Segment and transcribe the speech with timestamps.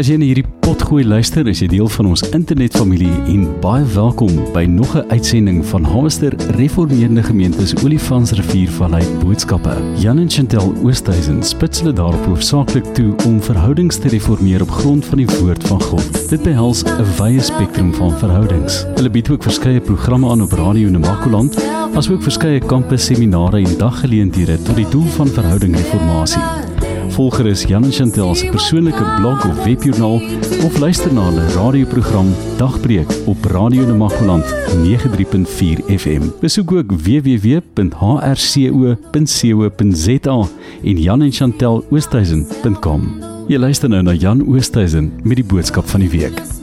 [0.00, 4.30] As jy na hierdie potgooi luister, is jy deel van ons internetfamilie en baie welkom
[4.54, 9.76] by nog 'n uitsending van Hamster Reformeerde Gemeentes Olifantsrivier Vallei Boodskappe.
[10.00, 15.04] Jan en Chantel Oosthuizen spits hulle daarop hoofsaaklik toe om verhoudings te reformeer op grond
[15.04, 16.30] van die woord van God.
[16.30, 18.86] Dit behels 'n wye spektrum van verhoudings.
[18.96, 21.60] Hulle bied ook verskeie programme aan op Radio Namakoland,
[21.94, 26.69] asook verskeie kampus seminare en daggeleenthede tot die doel van verhoudingreformasie
[27.10, 30.20] volg gerus Jan en Chantel se persoonlike blog of webjoernaal
[30.64, 32.26] of luister na hulle radioprogram
[32.58, 34.44] Dagbreek op Radio Namakoland
[34.84, 36.22] 93.4 FM.
[36.40, 37.58] Besoek ook www.hrco.co.za
[40.82, 43.30] en Jan en Chantel Oosthuizen.com.
[43.50, 46.59] Jy luister nou na Jan Oosthuizen met die boodskap van die week.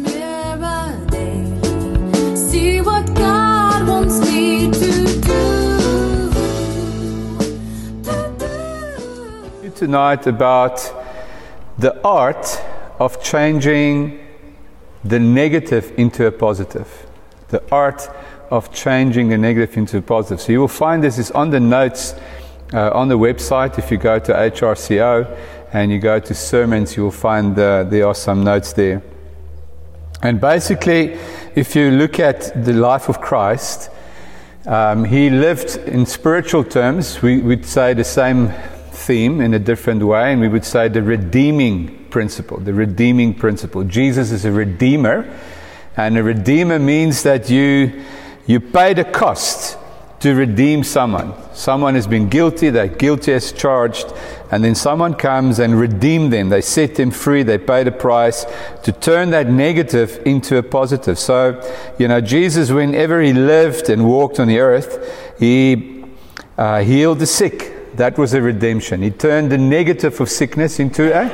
[9.77, 10.81] Tonight about
[11.77, 12.59] the art
[12.99, 14.19] of changing
[15.03, 17.05] the negative into a positive.
[17.49, 18.09] The art
[18.49, 20.41] of changing the negative into a positive.
[20.41, 22.15] So you will find this is on the notes
[22.73, 23.77] uh, on the website.
[23.77, 25.37] If you go to HRCO
[25.73, 29.03] and you go to sermons, you will find uh, there are some notes there.
[30.23, 31.19] And basically,
[31.55, 33.91] if you look at the life of Christ,
[34.65, 38.51] um, he lived in spiritual terms, we would say the same
[38.97, 42.57] theme in a different way, and we would say the redeeming principle.
[42.57, 43.83] The redeeming principle.
[43.83, 45.25] Jesus is a redeemer,
[45.95, 48.03] and a redeemer means that you
[48.45, 49.77] you pay the cost
[50.19, 51.33] to redeem someone.
[51.53, 54.11] Someone has been guilty, they're guilty as charged,
[54.51, 56.49] and then someone comes and redeem them.
[56.49, 58.45] They set them free, they pay the price
[58.83, 61.19] to turn that negative into a positive.
[61.19, 61.61] So,
[61.99, 66.03] you know, Jesus, whenever he lived and walked on the earth, he
[66.57, 69.01] uh, healed the sick, that was a redemption.
[69.01, 71.29] He turned the negative of sickness into a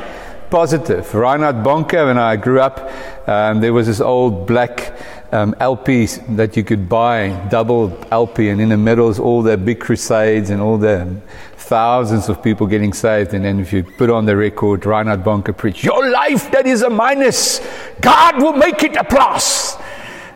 [0.50, 1.14] positive.
[1.14, 2.90] Reinhard Bonnke, when I grew up,
[3.28, 4.94] um, there was this old black
[5.32, 9.58] um, LP that you could buy, double LP, and in the middle is all the
[9.58, 11.22] big crusades and all the
[11.58, 13.34] thousands of people getting saved.
[13.34, 16.82] And then if you put on the record, Reinhard Bonnke preached, Your life that is
[16.84, 17.60] a minus,
[18.00, 19.76] God will make it a plus.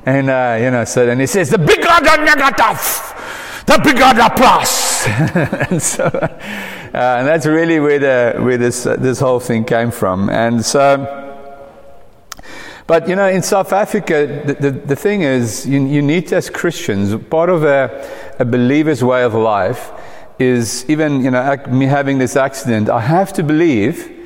[0.06, 4.34] And, uh, you know, so then he says, The bigger the negative, the bigger the
[4.35, 4.87] plus.
[5.07, 6.29] And so, uh,
[6.91, 10.29] and that's really where the where this uh, this whole thing came from.
[10.29, 11.23] And so.
[12.85, 16.38] But you know, in South Africa, the, the, the thing is, you, you, need to,
[16.38, 18.09] as Christians, part of a,
[18.40, 19.91] a believer's way of life
[20.40, 24.16] is even, you know, me having this accident, I have to believe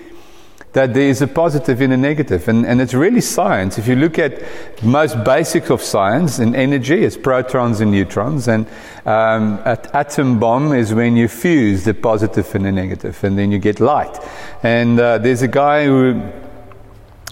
[0.73, 2.47] that there is a positive and a negative.
[2.47, 3.77] And, and it's really science.
[3.77, 4.41] If you look at
[4.81, 8.47] most basic of science in energy, it's protons and neutrons.
[8.47, 8.65] And
[9.05, 13.51] um, an atom bomb is when you fuse the positive and the negative, and then
[13.51, 14.17] you get light.
[14.63, 16.21] And uh, there's a guy who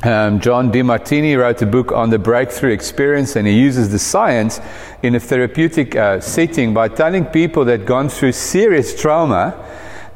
[0.03, 4.59] um, John Demartini wrote a book on the breakthrough experience, and he uses the science
[5.01, 9.55] in a therapeutic uh, setting by telling people that gone through serious trauma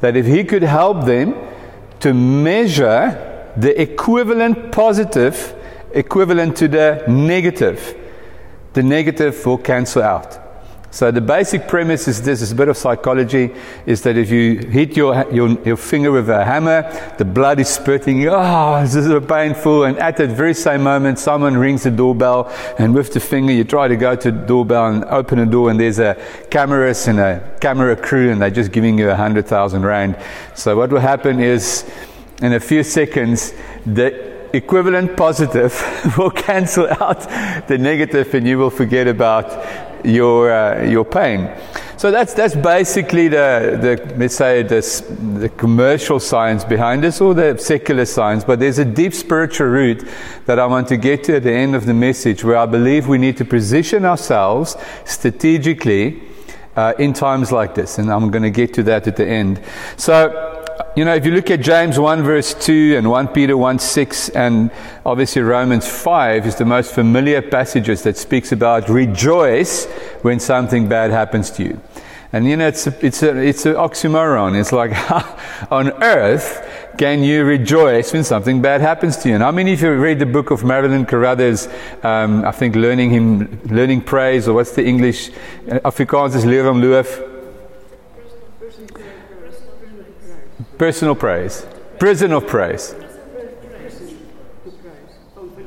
[0.00, 1.34] that if he could help them
[2.00, 5.54] to measure the equivalent positive
[5.92, 7.96] equivalent to the negative.
[8.72, 10.43] The negative will cancel out.
[10.94, 13.50] So the basic premise is this: is a bit of psychology.
[13.84, 16.82] Is that if you hit your, your your finger with a hammer,
[17.18, 18.24] the blood is spurting.
[18.28, 19.86] Oh, this is painful.
[19.86, 23.64] And at that very same moment, someone rings the doorbell, and with the finger, you
[23.64, 26.14] try to go to the doorbell and open the door, and there's a
[26.50, 30.16] cameras and a camera crew, and they're just giving you a hundred thousand rand.
[30.54, 31.90] So what will happen is,
[32.40, 33.52] in a few seconds,
[33.84, 35.74] the equivalent positive
[36.16, 37.18] will cancel out
[37.66, 39.50] the negative and you will forget about
[40.04, 41.50] your, uh, your pain.
[41.96, 47.34] So that's, that's basically the, the let's say, this, the commercial science behind this or
[47.34, 48.44] the secular science.
[48.44, 50.06] But there's a deep spiritual root
[50.46, 53.08] that I want to get to at the end of the message where I believe
[53.08, 56.22] we need to position ourselves strategically
[56.76, 57.98] uh, in times like this.
[57.98, 59.62] And I'm going to get to that at the end.
[59.96, 60.63] So,
[60.96, 64.28] you know, if you look at James 1 verse 2 and 1 Peter 1 6
[64.30, 64.70] and
[65.04, 69.86] obviously Romans 5 is the most familiar passages that speaks about rejoice
[70.22, 71.80] when something bad happens to you.
[72.32, 74.58] And you know, it's a, it's a, it's an oxymoron.
[74.58, 74.92] It's like,
[75.70, 79.34] on earth can you rejoice when something bad happens to you?
[79.34, 81.68] And how many of you read the book of Merlin Carothers,
[82.04, 85.30] um, I think learning him, learning praise, or what's the English?
[85.66, 86.80] Afrikaans is leer om.
[90.78, 91.64] Personal praise.
[92.00, 92.96] Prison of praise.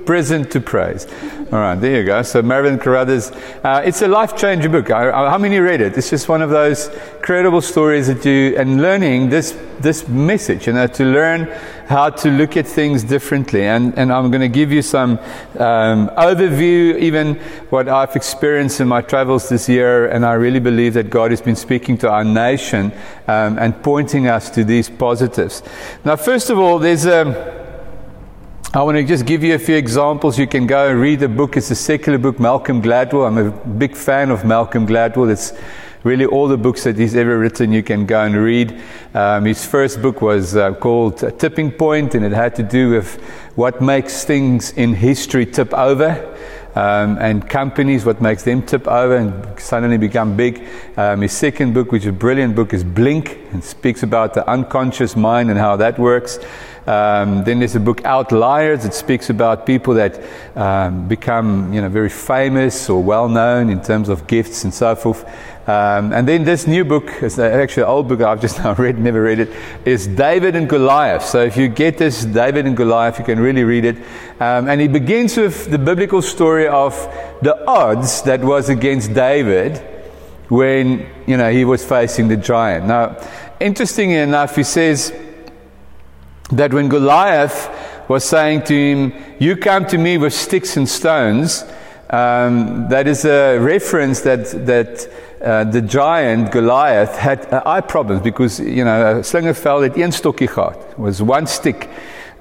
[0.08, 1.06] Prison to Praise.
[1.52, 2.22] All right, there you go.
[2.22, 3.32] So Merlin Carothers,
[3.64, 4.90] uh, it's a life-changing book.
[4.90, 5.98] I, I, how many read it?
[5.98, 6.90] It's just one of those
[7.22, 11.46] credible stories that you and learning this this message, you know, to learn
[11.88, 13.64] how to look at things differently.
[13.66, 15.20] And and I'm going to give you some
[15.60, 17.36] um, overview, even
[17.70, 20.08] what I've experienced in my travels this year.
[20.08, 22.94] And I really believe that God has been speaking to our nation
[23.28, 25.64] um, and pointing us to these positives.
[26.06, 27.57] Now, first of all, there's a
[28.74, 30.38] I want to just give you a few examples.
[30.38, 31.56] You can go and read the book.
[31.56, 33.26] It's a secular book, Malcolm Gladwell.
[33.26, 35.32] I'm a big fan of Malcolm Gladwell.
[35.32, 35.54] It's
[36.04, 38.78] really all the books that he's ever written you can go and read.
[39.14, 43.16] Um, his first book was uh, called Tipping Point, and it had to do with
[43.56, 46.36] what makes things in history tip over.
[46.78, 50.64] Um, and companies, what makes them tip over and suddenly become big.
[50.96, 54.48] Um, his second book, which is a brilliant book, is Blink, and speaks about the
[54.48, 56.38] unconscious mind and how that works.
[56.86, 58.86] Um, then there's a book Outliers.
[58.86, 60.22] It speaks about people that
[60.56, 64.96] um, become, you know, very famous or well known in terms of gifts and so
[64.96, 65.26] forth.
[65.68, 68.98] Um, and then this new book, it's actually an old book I've just now read,
[68.98, 69.50] never read it,
[69.84, 71.26] is David and Goliath.
[71.26, 73.98] So if you get this David and Goliath, you can really read it.
[74.40, 76.94] Um, and he begins with the biblical story of
[77.42, 79.78] the odds that was against David
[80.48, 82.86] when you know he was facing the giant.
[82.86, 83.18] Now,
[83.60, 85.12] interestingly enough, he says
[86.52, 87.70] that when Goliath
[88.10, 91.66] was saying to him, You come to me with sticks and stones,
[92.10, 95.10] um, that is a reference that, that
[95.42, 99.96] uh, the giant Goliath had uh, eye problems because, you know, a slinger fell at
[99.98, 101.90] een stokkie was one stick.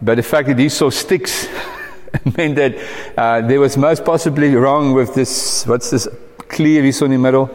[0.00, 1.48] But the fact that he saw sticks
[2.37, 2.75] meant that
[3.16, 6.08] uh, there was most possibly wrong with this, what's this
[6.48, 7.50] clear he saw in the middle?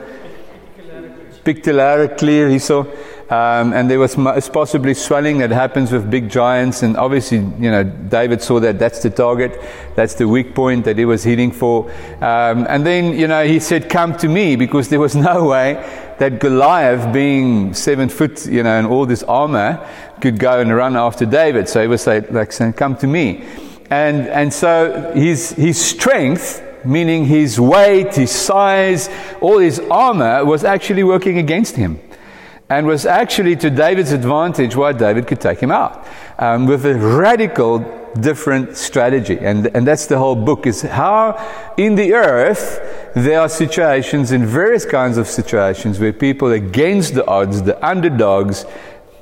[1.44, 2.86] Pictillary clear he saw.
[3.32, 4.18] Um, and there was
[4.50, 6.84] possibly swelling that happens with big giants.
[6.84, 9.58] And obviously, you know, David saw that that's the target,
[9.96, 11.90] that's the weak point that he was hitting for.
[12.22, 15.76] Um, and then, you know, he said, Come to me, because there was no way
[16.20, 19.80] that Goliath, being seven foot, you know, and all this armor,
[20.20, 21.70] could go and run after David.
[21.70, 23.46] So he was like saying, Come to me.
[23.90, 29.08] And, and so his, his strength, meaning his weight, his size,
[29.40, 31.98] all his armor, was actually working against him
[32.72, 36.08] and was actually to David's advantage why David could take him out
[36.40, 37.80] um, with a radical
[38.22, 39.38] different strategy.
[39.38, 41.36] And, and that's the whole book is how
[41.76, 42.80] in the earth
[43.14, 48.66] there are situations in various kinds of situations where people against the odds, the underdogs,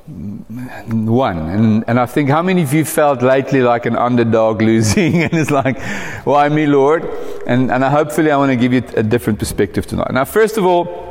[0.06, 1.38] won.
[1.38, 5.32] And, and I think how many of you felt lately like an underdog losing and
[5.32, 5.76] it's like,
[6.24, 7.04] why me, Lord?
[7.48, 10.12] And, and I, hopefully I want to give you a different perspective tonight.
[10.12, 11.09] Now, first of all,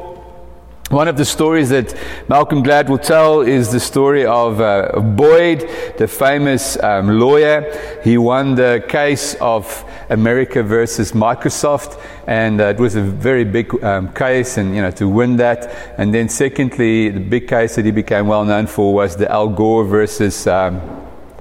[0.90, 1.96] one of the stories that
[2.28, 8.02] Malcolm Gladwell tell is the story of, uh, Boyd, the famous um, lawyer.
[8.04, 13.84] He won the case of America versus Microsoft, and uh, it was a very big
[13.84, 15.94] um, case, and you know to win that.
[16.00, 19.50] And then, secondly, the big case that he became well known for was the Al
[19.50, 20.82] Gore versus um,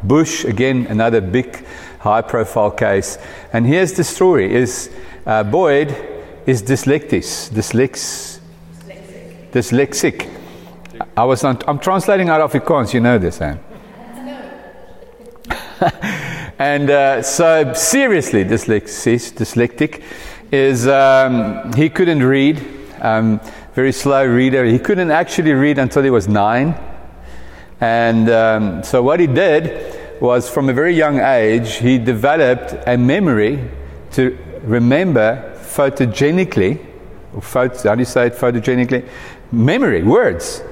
[0.03, 0.45] Bush.
[0.45, 1.65] Again, another big,
[2.01, 3.17] high-profile case.
[3.55, 4.91] And here's the story: is
[5.25, 5.97] uh, Boyd
[6.45, 8.38] is dyslexic, dyslexic
[9.59, 10.29] dyslexic.
[11.17, 13.59] I was on, I'm translating out of Afrikaans, you know this, Anne.
[16.59, 20.03] and uh, so, seriously, dyslexic, dyslexic
[20.53, 22.63] is um, he couldn't read,
[23.01, 23.41] um,
[23.75, 24.65] very slow reader.
[24.65, 26.79] He couldn't actually read until he was nine.
[27.81, 32.97] And um, so, what he did was from a very young age, he developed a
[32.97, 33.69] memory
[34.13, 36.85] to remember photogenically,
[37.35, 39.09] or photo, how do you say it photogenically?
[39.53, 40.63] Memory, words.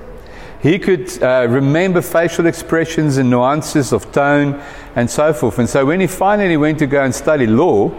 [0.62, 4.60] He could uh, remember facial expressions and nuances of tone
[4.96, 5.58] and so forth.
[5.58, 7.92] And so when he finally went to go and study law,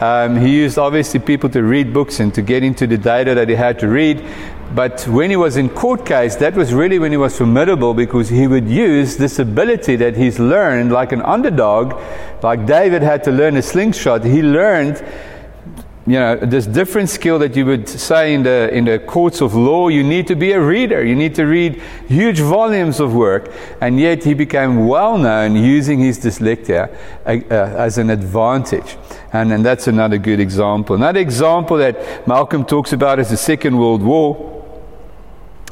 [0.00, 3.48] um, he used obviously people to read books and to get into the data that
[3.48, 4.24] he had to read.
[4.74, 8.28] But when he was in court case, that was really when he was formidable because
[8.28, 11.98] he would use this ability that he's learned like an underdog,
[12.42, 14.24] like David had to learn a slingshot.
[14.24, 15.02] He learned
[16.06, 19.56] you know, this different skill that you would say in the, in the courts of
[19.56, 21.04] law, you need to be a reader.
[21.04, 23.52] You need to read huge volumes of work.
[23.80, 26.94] And yet he became well known using his dyslexia
[27.26, 28.96] uh, uh, as an advantage.
[29.32, 30.94] And, and that's another good example.
[30.94, 34.52] Another example that Malcolm talks about is the Second World War.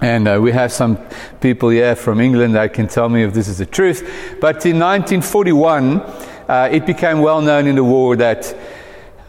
[0.00, 0.98] And uh, we have some
[1.40, 4.02] people here from England that can tell me if this is the truth.
[4.40, 6.00] But in 1941,
[6.48, 8.54] uh, it became well known in the war that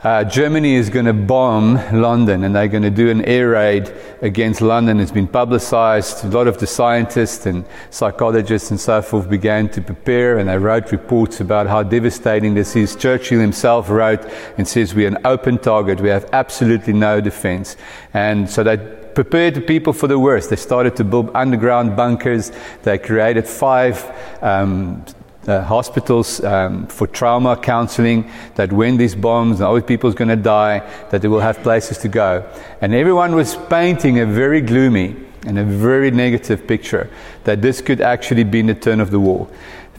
[0.06, 3.92] uh, Germany is going to bomb London and they're going to do an air raid
[4.22, 5.00] against London.
[5.00, 6.24] It's been publicized.
[6.24, 10.60] A lot of the scientists and psychologists and so forth began to prepare and they
[10.60, 12.96] wrote reports about how devastating this is.
[12.96, 14.24] Churchill himself wrote
[14.60, 16.00] and says, We're an open target.
[16.00, 17.76] We have absolutely no defense.
[18.14, 20.52] And so they prepared the people for the worst.
[20.52, 22.52] They started to build underground bunkers.
[22.84, 24.06] They created five
[24.44, 25.04] um,
[25.48, 30.36] uh, hospitals um, for trauma counseling that when these bombs and old people's going to
[30.36, 30.80] die,
[31.12, 32.48] that they will have places to go.
[32.82, 37.10] And everyone was painting a very gloomy and a very negative picture
[37.44, 39.48] that this could actually be in the turn of the war.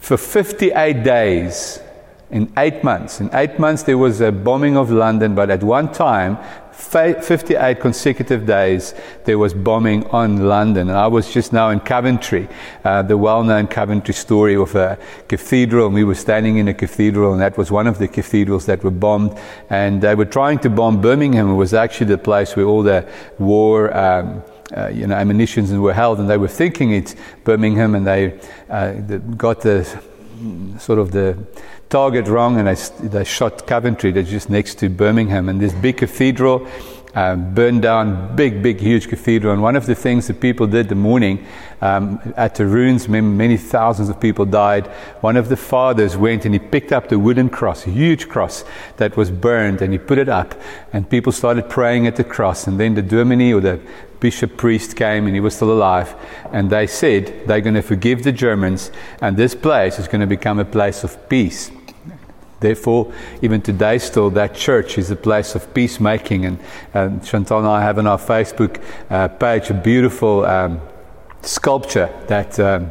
[0.00, 1.80] For 58 days,
[2.30, 5.92] in eight months, in eight months there was a bombing of London, but at one
[5.92, 6.38] time
[6.76, 10.88] 58 consecutive days there was bombing on London.
[10.88, 12.48] And I was just now in Coventry,
[12.84, 15.86] uh, the well known Coventry story of a cathedral.
[15.86, 18.84] And we were standing in a cathedral, and that was one of the cathedrals that
[18.84, 19.38] were bombed.
[19.70, 21.50] And they were trying to bomb Birmingham.
[21.50, 23.96] It was actually the place where all the war.
[23.96, 24.42] Um,
[24.76, 27.14] uh, you know, ammunitions and were held, and they were thinking it's
[27.44, 28.36] Birmingham, and they
[28.68, 28.94] uh,
[29.36, 29.84] got the
[30.78, 31.38] sort of the
[31.88, 35.48] target wrong and they, shot Coventry, that's just next to Birmingham.
[35.48, 36.66] And this big cathedral
[37.14, 39.54] um, burned down, big, big, huge cathedral.
[39.54, 41.46] And one of the things that people did the morning
[41.80, 44.86] um, at the ruins, many thousands of people died.
[45.22, 48.64] One of the fathers went and he picked up the wooden cross, a huge cross
[48.98, 50.54] that was burned, and he put it up.
[50.92, 52.66] And people started praying at the cross.
[52.66, 53.80] And then the dominie or the
[54.20, 56.14] bishop priest came and he was still alive.
[56.52, 58.90] And they said they're going to forgive the Germans,
[59.22, 61.70] and this place is going to become a place of peace.
[62.66, 66.44] Therefore, even today, still, that church is a place of peacemaking.
[66.46, 66.58] And,
[66.94, 70.80] and Chantal and I have on our Facebook uh, page a beautiful um,
[71.42, 72.90] sculpture that um,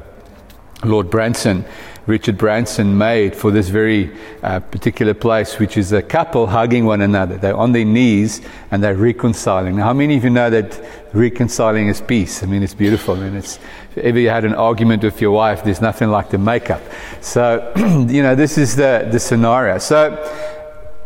[0.86, 1.66] Lord Branson
[2.08, 7.02] Richard Branson made for this very uh, particular place, which is a couple hugging one
[7.02, 7.38] another.
[7.38, 9.78] They're on their knees and they're reconciling.
[9.78, 10.80] Now, how many of you know that
[11.14, 12.44] reconciling is peace?
[12.44, 13.16] I mean, it's beautiful.
[13.16, 13.58] I mean, it's,
[13.96, 16.82] if ever you had an argument with your wife, there's nothing like the makeup.
[17.22, 17.74] So,
[18.08, 19.80] you know, this is the, the scenario.
[19.80, 20.14] So,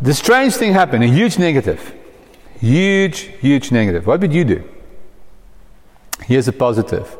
[0.01, 1.93] the strange thing happened, a huge negative.
[2.59, 4.05] Huge, huge negative.
[4.05, 4.69] What would you do?
[6.25, 7.15] Here's a positive.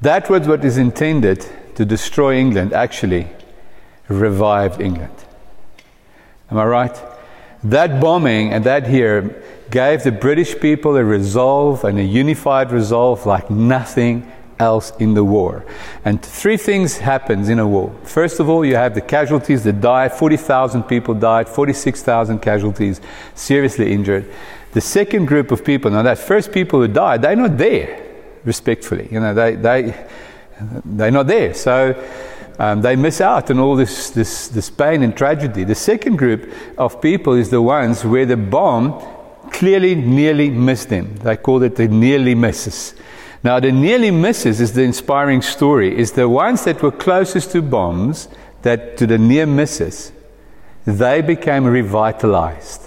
[0.00, 1.44] That was what is intended
[1.76, 3.28] to destroy England actually
[4.08, 5.14] revived England.
[6.50, 7.02] Am I right?
[7.64, 13.26] That bombing and that here gave the British people a resolve and a unified resolve
[13.26, 15.64] like nothing else in the war.
[16.04, 17.94] And three things happens in a war.
[18.04, 20.08] First of all, you have the casualties that die.
[20.08, 23.00] 40,000 people died, 46,000 casualties,
[23.34, 24.32] seriously injured.
[24.72, 28.02] The second group of people, now that first people who died, they're not there,
[28.44, 29.08] respectfully.
[29.10, 30.06] You know, they, they,
[30.84, 31.54] they're not there.
[31.54, 31.94] So
[32.58, 35.64] um, they miss out on all this, this, this pain and tragedy.
[35.64, 39.00] The second group of people is the ones where the bomb
[39.52, 41.16] clearly nearly missed them.
[41.16, 42.94] They call it the nearly misses.
[43.42, 47.62] Now, the nearly misses is the inspiring story, is the ones that were closest to
[47.62, 48.28] bombs,
[48.62, 50.10] that to the near misses,
[50.84, 52.85] they became revitalized.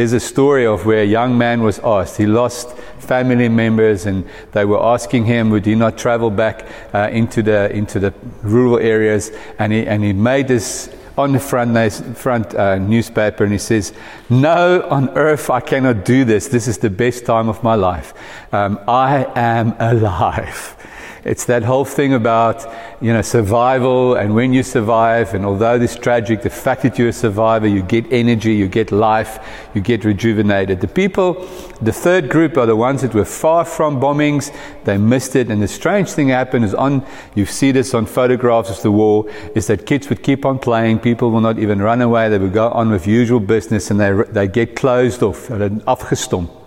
[0.00, 2.16] There's a story of where a young man was asked.
[2.16, 7.10] He lost family members, and they were asking him, would he not travel back uh,
[7.12, 9.30] into, the, into the rural areas?
[9.58, 10.88] And he, and he made this
[11.18, 13.92] on the front, front uh, newspaper, and he says,
[14.30, 16.48] No, on earth I cannot do this.
[16.48, 18.14] This is the best time of my life.
[18.54, 20.79] Um, I am alive.
[21.24, 22.66] It's that whole thing about,
[23.00, 27.08] you know, survival and when you survive, and although this tragic, the fact that you're
[27.08, 29.38] a survivor, you get energy, you get life,
[29.74, 30.80] you get rejuvenated.
[30.80, 31.46] The people,
[31.82, 35.62] the third group are the ones that were far from bombings, they missed it, and
[35.62, 39.66] the strange thing happened is on, you see this on photographs of the war, is
[39.66, 42.70] that kids would keep on playing, people will not even run away, they would go
[42.70, 46.59] on with usual business, and they, they get closed off, afgestompt.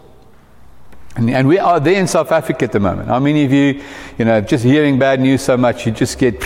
[1.16, 3.08] And, and, we are there in South Africa at the moment.
[3.08, 3.84] How many of you,
[4.18, 6.44] you know, just hearing bad news so much, you just get,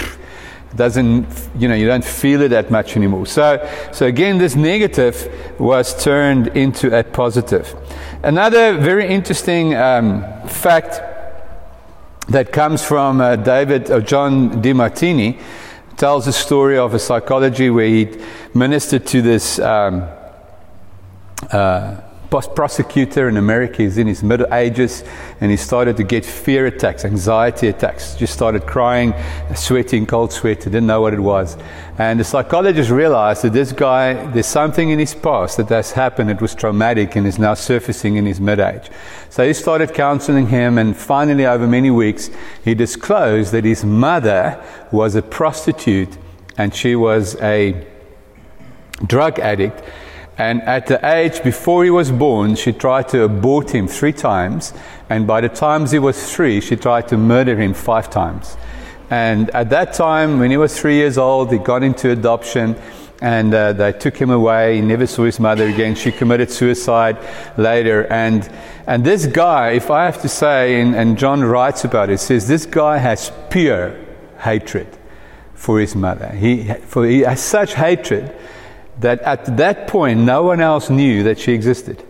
[0.75, 1.25] doesn't,
[1.57, 3.25] you know, you don't feel it that much anymore.
[3.27, 7.74] So, so again, this negative was turned into a positive.
[8.24, 11.00] Another very interesting um, fact
[12.27, 15.41] that comes from uh, David or John Demartini
[15.95, 18.17] tells a story of a psychology where he
[18.53, 19.59] ministered to this.
[19.59, 20.09] Um,
[21.51, 23.84] uh, prosecutor in America.
[23.84, 25.03] He's in his middle ages
[25.39, 28.15] and he started to get fear attacks, anxiety attacks.
[28.15, 29.13] Just started crying,
[29.55, 30.63] sweating, cold sweat.
[30.63, 31.57] He didn't know what it was.
[31.98, 36.29] And the psychologist realized that this guy, there's something in his past that has happened.
[36.29, 38.89] It was traumatic and is now surfacing in his mid age.
[39.29, 42.29] So he started counseling him and finally, over many weeks,
[42.63, 46.17] he disclosed that his mother was a prostitute
[46.57, 47.86] and she was a
[49.05, 49.84] drug addict
[50.38, 54.74] And at the age before he was born, she tried to abort him three times.
[55.10, 58.56] And by the times he was three, she tried to murder him five times.
[59.10, 62.75] And at that time, when he was three years old, he got into adoption
[63.20, 64.75] and uh, they took him away.
[64.75, 65.96] He never saw his mother again.
[65.96, 67.17] She committed suicide
[67.58, 68.06] later.
[68.12, 68.48] And,
[68.86, 72.48] and this guy, if I have to say, and, and John writes about it, says
[72.48, 73.98] this guy has pure
[74.39, 74.88] hatred
[75.56, 76.29] for his mother.
[76.29, 78.36] He, for, he has such hatred
[79.00, 82.04] that at that point no one else knew that she existed.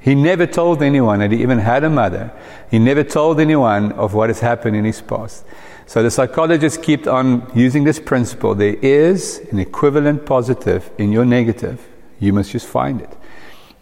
[0.00, 2.30] He never told anyone that he even had a mother.
[2.70, 5.46] He never told anyone of what has happened in his past.
[5.86, 8.54] So the psychologist kept on using this principle.
[8.54, 11.86] There is an equivalent positive in your negative.
[12.20, 13.16] You must just find it.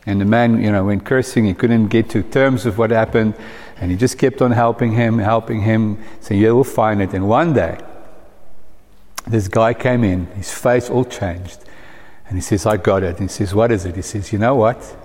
[0.06, 1.44] And the man, you know, went cursing.
[1.44, 3.34] He couldn't get to terms of what happened.
[3.76, 7.14] And he just kept on helping him, helping him, saying, You will find it.
[7.14, 7.78] And one day,
[9.26, 11.64] this guy came in, his face all changed.
[12.32, 13.18] And he says, I got it.
[13.18, 13.94] And he says, What is it?
[13.94, 14.96] He says, You know what?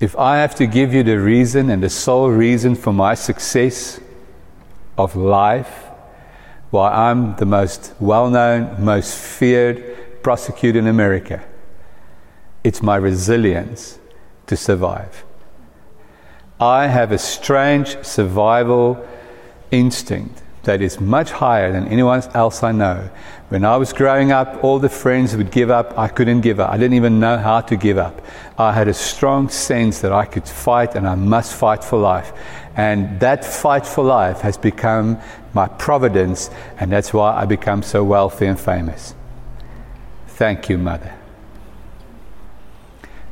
[0.00, 4.00] If I have to give you the reason and the sole reason for my success,
[4.96, 5.84] of life,
[6.70, 11.44] why I'm the most well known, most feared prosecutor in America.
[12.64, 13.98] It's my resilience
[14.46, 15.26] to survive.
[16.58, 19.06] I have a strange survival
[19.70, 23.08] instinct that is much higher than anyone else I know.
[23.48, 25.98] When I was growing up, all the friends would give up.
[25.98, 26.70] I couldn't give up.
[26.70, 28.20] I didn't even know how to give up.
[28.58, 32.32] I had a strong sense that I could fight and I must fight for life.
[32.76, 35.18] And that fight for life has become
[35.52, 39.14] my providence, and that's why I become so wealthy and famous.
[40.28, 41.14] Thank you, Mother.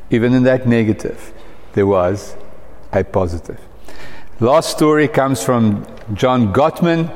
[0.09, 1.33] Even in that negative,
[1.73, 2.35] there was
[2.91, 3.59] a positive.
[4.39, 7.15] Last story comes from John Gottman.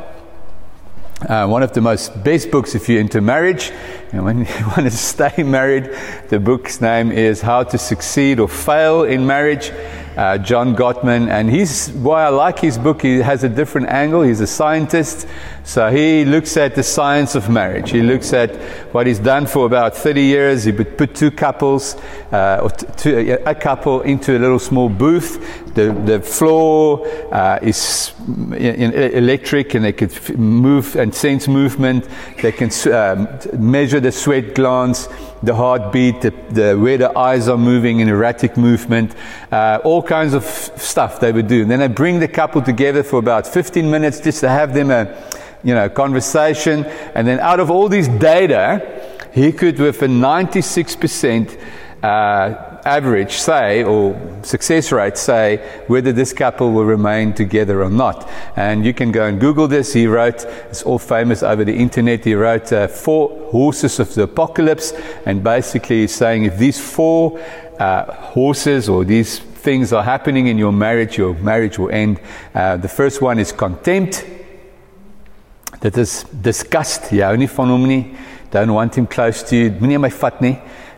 [1.27, 3.71] Uh, one of the most best books if you're into marriage
[4.11, 5.89] and when you want to stay married
[6.27, 9.71] the book's name is how to succeed or fail in marriage
[10.17, 13.01] uh, John Gottman, and he's why I like his book.
[13.01, 14.21] He has a different angle.
[14.21, 15.27] He's a scientist,
[15.63, 17.91] so he looks at the science of marriage.
[17.91, 18.55] He looks at
[18.93, 20.63] what he's done for about 30 years.
[20.63, 21.95] He put two couples,
[22.31, 25.73] uh, or two, a couple, into a little small booth.
[25.73, 32.07] The the floor uh, is electric, and they could move and sense movement.
[32.41, 33.27] They can um,
[33.57, 35.07] measure the sweat glands
[35.43, 39.13] the heartbeat, the, the, where the eyes are moving in erratic movement,
[39.51, 41.61] uh, all kinds of stuff they would do.
[41.61, 44.89] And then they bring the couple together for about 15 minutes just to have them
[44.89, 45.13] a,
[45.63, 46.85] you know, conversation.
[47.13, 51.59] And then out of all these data, he could, with a 96%
[52.01, 58.29] uh, average say, or success rate say, whether this couple will remain together or not.
[58.55, 59.93] And you can go and Google this.
[59.93, 62.25] He wrote, it's all famous over the internet.
[62.25, 64.91] He wrote uh, Four Horses of the Apocalypse,
[65.25, 67.39] and basically he's saying if these four
[67.79, 72.19] uh, horses or these things are happening in your marriage, your marriage will end.
[72.53, 74.25] Uh, the first one is contempt.
[75.79, 77.11] Dit is disgust.
[77.11, 78.15] Jy hou nie van.
[78.51, 79.71] Don't want him close to you.
[79.71, 80.09] Moenie my.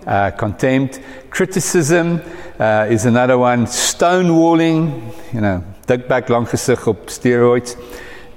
[0.05, 0.99] Uh, contempt.
[1.31, 2.21] Criticism
[2.59, 3.65] uh, is another one.
[3.65, 7.75] Stonewalling, you know, dik back lang gesig op steroids.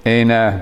[0.05, 0.61] And uh,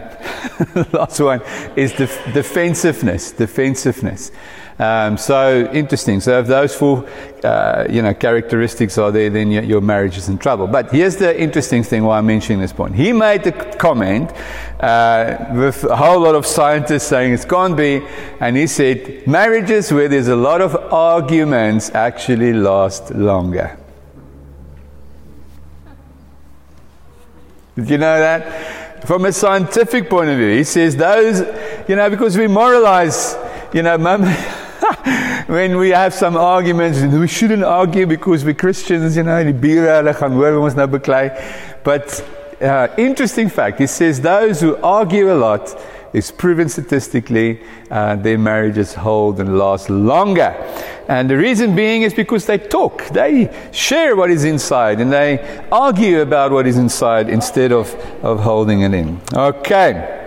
[0.92, 1.40] last one
[1.76, 3.32] is def- defensiveness.
[3.32, 4.32] Defensiveness.
[4.78, 6.20] Um, so interesting.
[6.20, 7.08] So if those four,
[7.42, 10.66] uh, you know, characteristics are there, then your, your, marriage is in trouble.
[10.66, 12.94] But here's the interesting thing why I'm mentioning this point.
[12.94, 14.32] He made the comment
[14.80, 18.02] uh, with a whole lot of scientists saying it can't be,
[18.40, 23.78] and he said marriages where there's a lot of arguments actually last longer.
[27.76, 29.06] Did you know that?
[29.06, 31.40] From a scientific point of view, he says those,
[31.88, 33.36] you know, because we moralize,
[33.72, 33.96] you know,
[35.46, 40.32] when we have some arguments, we shouldn't argue because we're Christians, you know, hulle gaan
[40.32, 40.86] hoor ons nou.
[41.84, 42.24] But
[42.60, 45.74] uh, interesting fact, he says those who argue a lot
[46.12, 47.60] is proven statistically
[47.90, 50.54] uh, their marriages hold and last longer.
[51.08, 55.62] And the reason being is because they talk, they share what is inside, and they
[55.70, 59.20] argue about what is inside instead of, of holding it in.
[59.34, 60.25] Okay.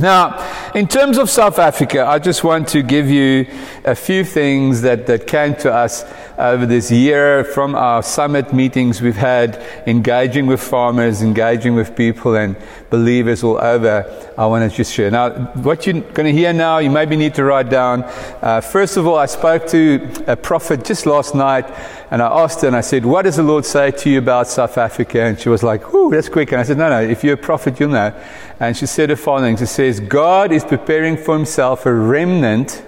[0.00, 3.46] Now, in terms of South Africa, I just want to give you
[3.84, 6.06] a few things that, that came to us
[6.38, 12.34] over this year from our summit meetings we've had, engaging with farmers, engaging with people
[12.34, 12.56] and
[12.88, 14.06] believers all over.
[14.38, 15.10] I want to just share.
[15.10, 18.04] Now, what you're going to hear now, you maybe need to write down.
[18.40, 21.66] Uh, first of all, I spoke to a prophet just last night
[22.10, 24.48] and I asked her and I said, What does the Lord say to you about
[24.48, 25.20] South Africa?
[25.20, 26.50] And she was like, Ooh, that's quick.
[26.52, 28.12] And I said, No, no, if you're a prophet, you'll know.
[28.58, 32.82] And she said the following She says, God is preparing for himself a remnant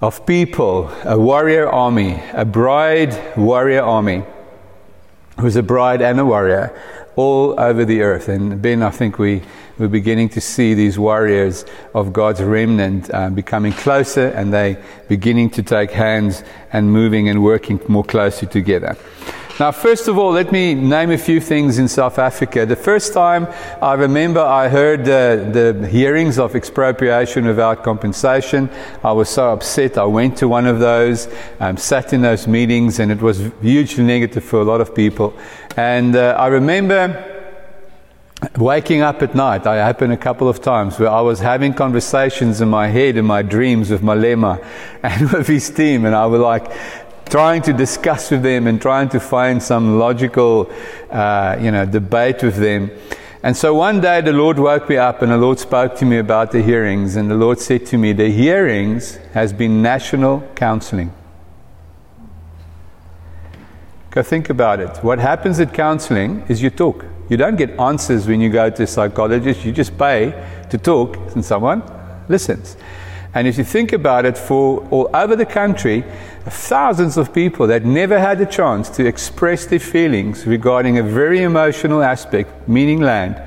[0.00, 4.22] of people, a warrior army, a bride warrior army,
[5.40, 6.72] who's a bride and a warrior
[7.16, 8.28] all over the earth.
[8.28, 9.42] And Ben, I think we,
[9.76, 14.76] we're beginning to see these warriors of God's remnant um, becoming closer and they
[15.08, 18.96] beginning to take hands and moving and working more closely together.
[19.58, 22.64] Now, first of all, let me name a few things in South Africa.
[22.64, 23.48] The first time
[23.82, 28.70] I remember I heard the, the hearings of expropriation without compensation,
[29.02, 29.98] I was so upset.
[29.98, 31.26] I went to one of those,
[31.58, 35.36] um, sat in those meetings, and it was hugely negative for a lot of people.
[35.76, 37.34] And uh, I remember
[38.56, 42.60] waking up at night, I happened a couple of times where I was having conversations
[42.60, 44.64] in my head, in my dreams with Malema
[45.02, 46.70] and with his team, and I was like,
[47.28, 50.70] trying to discuss with them and trying to find some logical,
[51.10, 52.90] uh, you know, debate with them.
[53.42, 56.18] And so one day the Lord woke me up and the Lord spoke to me
[56.18, 57.16] about the hearings.
[57.16, 61.12] And the Lord said to me, The hearings has been national counseling.
[64.10, 64.96] Go think about it.
[65.04, 67.04] What happens at counseling is you talk.
[67.28, 70.32] You don't get answers when you go to a psychologist, you just pay
[70.70, 71.82] to talk, and someone
[72.28, 72.76] listens.
[73.38, 76.02] And if you think about it, for all over the country,
[76.44, 81.42] thousands of people that never had a chance to express their feelings regarding a very
[81.42, 83.40] emotional aspect, meaning land,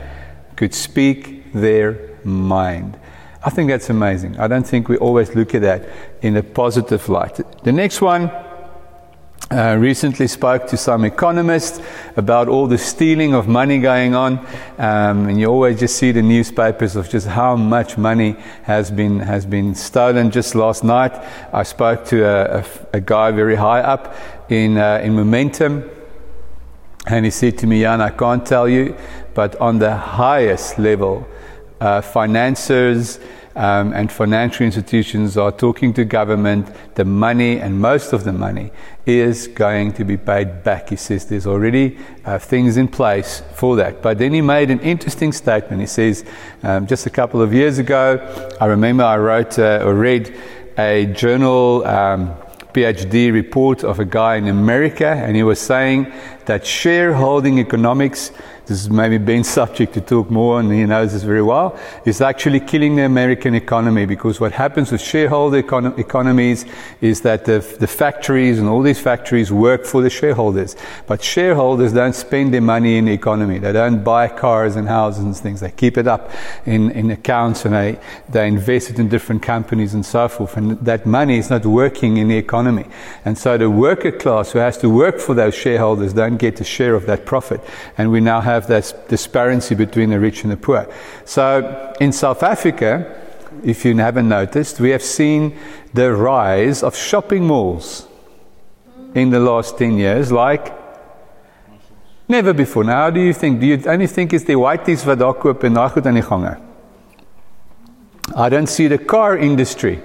[0.56, 2.98] could speak their mind.
[3.44, 4.40] I think that's amazing.
[4.40, 5.90] I don't think we always look at that
[6.22, 7.42] in a positive light.
[7.66, 8.32] The next one
[9.50, 11.82] uh, recently spoke to some economists
[12.16, 14.38] about all the stealing of money going on,
[14.78, 19.20] um, and you always just see the newspapers of just how much money has been
[19.20, 20.32] has been stolen.
[20.32, 21.14] Just last night,
[21.52, 24.16] I spoke to a, a, a guy very high up
[24.50, 25.90] in uh, in Momentum,
[27.08, 28.96] and he said to me, "Jan, I can't tell you,
[29.34, 31.28] but on the highest level,
[31.82, 33.20] uh, financiers."
[33.56, 38.72] Um, and financial institutions are talking to government, the money and most of the money
[39.06, 40.90] is going to be paid back.
[40.90, 44.02] He says there's already uh, things in place for that.
[44.02, 45.82] But then he made an interesting statement.
[45.82, 46.24] He says,
[46.64, 48.20] um, just a couple of years ago,
[48.60, 50.36] I remember I wrote uh, or read
[50.78, 51.86] a journal.
[51.86, 52.36] Um,
[52.74, 56.12] PhD report of a guy in America, and he was saying
[56.52, 58.32] that shareholding economics
[58.72, 62.22] this is maybe Ben's subject to talk more, and he knows this very well, is
[62.22, 66.64] actually killing the American economy because what happens with shareholder econ- economies
[67.02, 70.78] is that the, the factories and all these factories work for the shareholders.
[71.06, 73.60] But shareholders don't spend their money in the economy.
[73.60, 75.60] They don't buy cars and houses and things.
[75.60, 76.32] They keep it up
[76.66, 80.56] in, in accounts and they, they invest it in different companies and so forth.
[80.56, 82.86] And that money is not working in the economy.
[83.26, 86.64] And so the worker class who has to work for those shareholders don't get a
[86.64, 87.62] share of that profit.
[87.98, 90.88] And we now have that disparity between the rich and the poor.
[91.26, 92.92] So in South Africa,
[93.64, 95.56] if you haven't noticed, we have seen
[95.94, 98.08] the rise of shopping malls
[99.14, 100.74] in the last 10 years, like
[102.28, 102.84] never before.
[102.84, 103.60] Now, how do you think?
[103.60, 105.78] Do you only think it's the whiteys wat daar koop en?
[108.36, 110.00] I don't see the car industry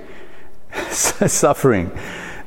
[0.91, 1.91] suffering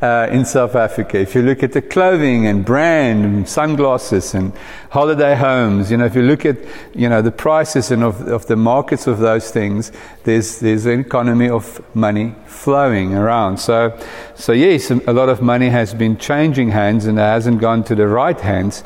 [0.02, 1.20] uh, in South Africa.
[1.20, 4.54] If you look at the clothing and brand and sunglasses and
[4.90, 6.58] holiday homes, you know, if you look at,
[6.96, 9.92] you know, the prices and of, of the markets of those things,
[10.24, 13.58] there's, there's an economy of money flowing around.
[13.58, 13.98] So,
[14.36, 17.96] so yes, a lot of money has been changing hands and it hasn't gone to
[17.96, 18.84] the right hands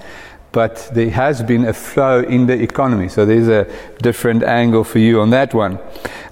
[0.54, 3.10] but there has been a flow in the economy.
[3.10, 3.66] So there's a
[4.04, 5.80] different angle for you on that one.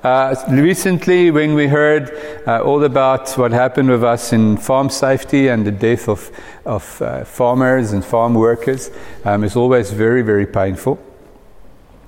[0.03, 2.09] Uh, recently, when we heard
[2.47, 6.31] uh, all about what happened with us in farm safety and the death of,
[6.65, 8.89] of uh, farmers and farm workers,
[9.25, 10.97] um, it's always very, very painful.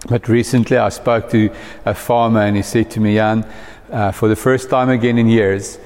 [0.09, 1.51] But recently, I spoke to
[1.85, 3.45] a farmer and he said to me, Jan,
[3.91, 5.77] uh, for the first time again in years,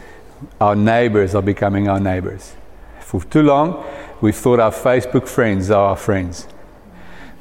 [0.62, 2.54] our neighbors are becoming our neighbors.
[3.02, 3.86] For too long,
[4.22, 6.48] we thought our Facebook friends are our friends.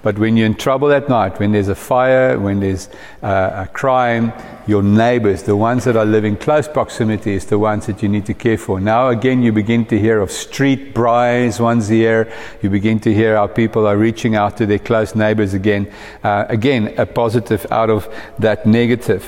[0.07, 2.89] But when you're in trouble at night, when there's a fire, when there's
[3.25, 4.33] uh, a crime,
[4.69, 8.25] your neighbors, the ones that are living close proximity, is the ones that you need
[8.27, 8.79] to care for.
[8.79, 12.33] Now, again, you begin to hear of street braais once a year.
[12.63, 15.93] You begin to hear how people are reaching out to their close neighbors again.
[16.23, 19.25] Uh, again, a positive out of that negative.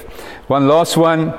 [0.46, 1.34] One last one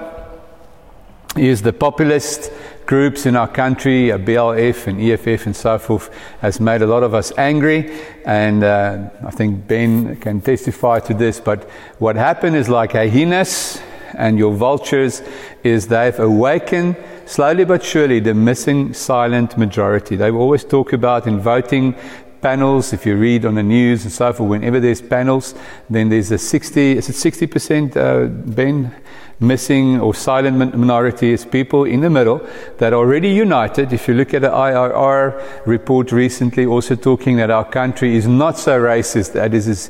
[1.38, 2.52] is the populist
[2.90, 6.10] groups in our country, BLF and EFF and so forth,
[6.42, 7.88] has made a lot of us angry.
[8.26, 11.40] And uh, I think Ben can testify to this.
[11.40, 13.80] But what happened is like hyenas
[14.16, 15.22] and your vultures
[15.64, 16.96] is they've awakened
[17.28, 20.16] slowly but surely the missing silent majority.
[20.16, 21.94] They always talk about in voting
[22.42, 22.92] panels.
[22.92, 25.54] If you read on the news and so forth, whenever there's panels,
[25.92, 28.92] then there's a 60, is it 60%, uh, Ben?
[29.40, 32.46] Missing or silent minority is people in the middle
[32.78, 33.94] that are already united.
[33.94, 38.58] If you look at the IRR report recently, also talking that our country is not
[38.58, 39.90] so racist that is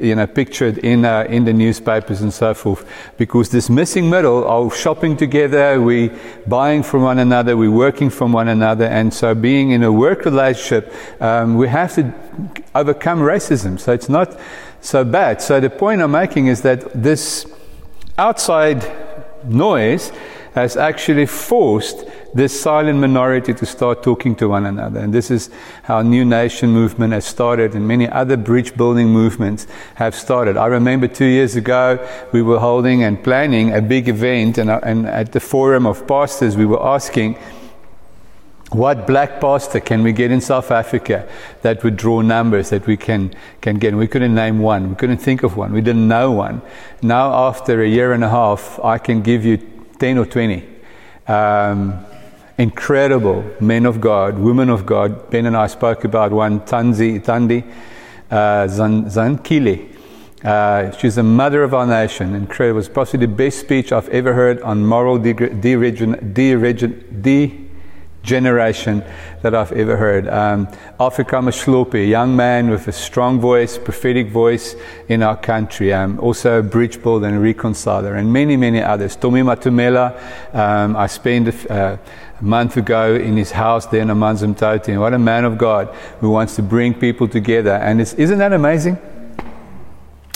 [0.00, 2.88] you know, pictured in, uh, in the newspapers and so forth.
[3.16, 6.10] Because this missing middle are shopping together, we
[6.46, 10.24] buying from one another, we're working from one another, and so being in a work
[10.24, 12.12] relationship, um, we have to
[12.74, 13.78] overcome racism.
[13.78, 14.36] So it's not
[14.80, 15.42] so bad.
[15.42, 17.46] So the point I'm making is that this
[18.18, 18.84] outside
[19.44, 20.10] noise
[20.54, 25.00] has actually forced this silent minority to start talking to one another.
[25.00, 25.50] And this is
[25.82, 30.56] how New Nation movement has started, and many other bridge building movements have started.
[30.56, 31.98] I remember two years ago,
[32.32, 36.06] we were holding and planning a big event, and, uh, and at the forum of
[36.06, 37.36] pastors, we were asking,
[38.70, 41.28] what black pastor can we get in South Africa
[41.62, 43.94] that would draw numbers that we can, can get?
[43.94, 44.90] We couldn't name one.
[44.90, 45.72] We couldn't think of one.
[45.72, 46.62] We didn't know one.
[47.00, 49.58] Now, after a year and a half, I can give you
[49.98, 50.68] 10 or 20.
[51.28, 52.04] Um,
[52.58, 55.30] incredible men of God, women of God.
[55.30, 57.64] Ben and I spoke about one, Tanzi, Tandi
[58.30, 59.92] uh, Zan, Zankile.
[60.44, 62.34] Uh, she's the mother of our nation.
[62.34, 62.76] Incredible.
[62.76, 66.34] It was possibly the best speech I've ever heard on moral deregulation.
[66.34, 67.65] De- de-
[68.26, 69.02] generation
[69.42, 70.28] that I've ever heard.
[70.28, 70.66] Um,
[71.00, 74.74] Afrika a young man with a strong voice, prophetic voice
[75.08, 79.16] in our country, um, also a bridge builder and reconciler, and many, many others.
[79.16, 80.12] Tommy Matumela,
[80.54, 81.96] um, I spent a, uh,
[82.40, 85.88] a, month ago in his house there in Amanzimtoti, what a man of God
[86.20, 87.72] who wants to bring people together.
[87.72, 88.98] And isn't that amazing?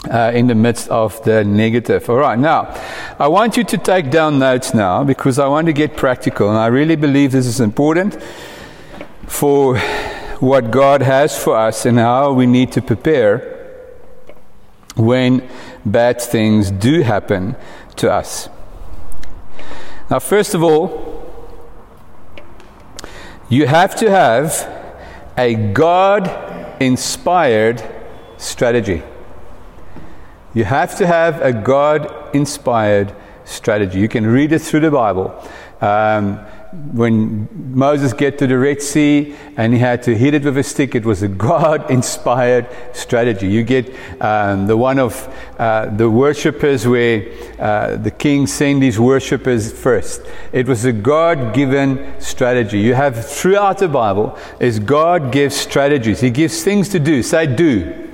[0.08, 2.08] Uh, in the midst of the negative.
[2.08, 2.74] All right, now
[3.18, 6.58] I want you to take down notes now because I want to get practical, and
[6.58, 8.22] I really believe this is important
[9.26, 9.78] for
[10.40, 13.58] what God has for us and how we need to prepare
[14.96, 15.48] when
[15.84, 17.56] bad things do happen
[17.96, 18.48] to us.
[20.10, 21.20] Now, first of all,
[23.48, 24.68] you have to have
[25.36, 26.28] a God
[26.80, 27.82] inspired
[28.38, 29.02] strategy.
[30.52, 34.00] You have to have a God inspired strategy.
[34.00, 35.32] You can read it through the Bible.
[35.80, 36.38] Um,
[36.92, 40.62] when Moses get to the Red Sea and he had to hit it with a
[40.62, 43.48] stick, it was a God-inspired strategy.
[43.48, 47.26] You get um, the one of uh, the worshippers where
[47.58, 50.22] uh, the king sent his worshippers first.
[50.52, 52.78] It was a God-given strategy.
[52.80, 56.20] You have throughout the Bible is God gives strategies.
[56.20, 57.22] He gives things to do.
[57.22, 58.09] Say do.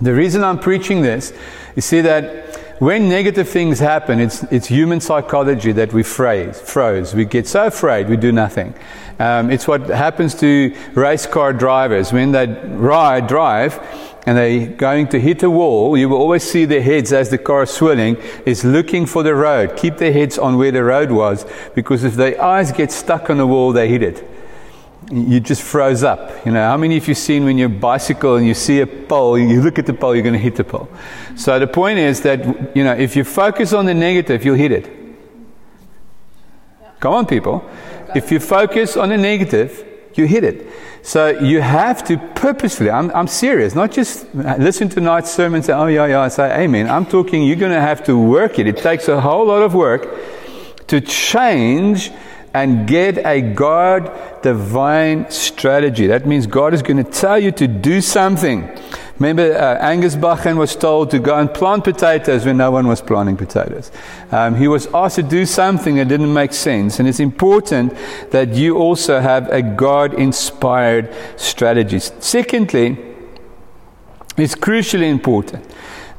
[0.00, 1.32] The reason I'm preaching this,
[1.74, 7.12] you see that when negative things happen, it's, it's human psychology that we phrase, froze.
[7.12, 8.74] We get so afraid we do nothing.
[9.18, 13.80] Um, it's what happens to race car drivers when they ride, drive
[14.24, 15.96] and they're going to hit a wall.
[15.96, 19.34] You will always see their heads as the car is swirling, is looking for the
[19.34, 19.76] road.
[19.76, 23.38] Keep their heads on where the road was because if their eyes get stuck on
[23.38, 24.37] the wall, they hit it
[25.10, 26.44] you just froze up.
[26.44, 29.38] You know, how many of you seen when you bicycle and you see a pole,
[29.38, 30.88] you look at the pole, you're going to hit the pole.
[31.36, 34.72] So the point is that, you know, if you focus on the negative, you'll hit
[34.72, 34.90] it.
[37.00, 37.68] Come on, people.
[38.14, 40.66] If you focus on the negative, you hit it.
[41.02, 45.64] So you have to purposefully, I'm, I'm serious, not just listen to tonight's sermon and
[45.64, 46.90] say, oh, yeah, yeah, I say amen.
[46.90, 48.66] I'm talking, you're going to have to work it.
[48.66, 50.06] It takes a whole lot of work
[50.88, 52.10] to change
[52.54, 54.10] and get a God
[54.42, 56.06] divine strategy.
[56.06, 58.68] That means God is going to tell you to do something.
[59.18, 63.00] Remember, uh, Angus Buchan was told to go and plant potatoes when no one was
[63.00, 63.90] planting potatoes.
[64.30, 67.00] Um, he was asked to do something that didn't make sense.
[67.00, 67.96] And it's important
[68.30, 71.98] that you also have a God inspired strategy.
[71.98, 72.96] Secondly,
[74.36, 75.64] it's crucially important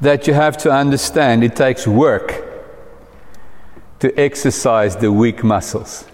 [0.02, 2.46] that you have to understand it takes work
[4.00, 6.06] to exercise the weak muscles.